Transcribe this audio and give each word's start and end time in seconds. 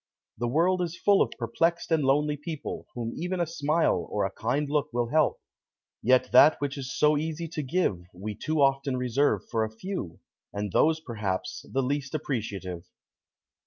The 0.39 0.47
world 0.47 0.81
is 0.81 0.97
full 0.97 1.21
of 1.21 1.29
perplexed 1.37 1.91
and 1.91 2.03
lonely 2.03 2.35
people 2.35 2.87
whom 2.95 3.13
even 3.15 3.39
a 3.39 3.45
smile 3.45 4.07
or 4.09 4.25
a 4.25 4.31
kind 4.31 4.67
look 4.67 4.91
will 4.91 5.09
help. 5.09 5.39
Yet 6.01 6.31
that 6.31 6.59
which 6.59 6.75
is 6.75 6.97
so 6.97 7.17
easy 7.17 7.47
to 7.49 7.61
give 7.61 8.01
we 8.11 8.33
too 8.33 8.61
often 8.63 8.97
reserve 8.97 9.43
for 9.51 9.63
a 9.63 9.69
few, 9.69 10.19
and 10.51 10.71
those 10.71 10.99
perhaps 10.99 11.67
the 11.71 11.83
least 11.83 12.15
appreciative. 12.15 12.87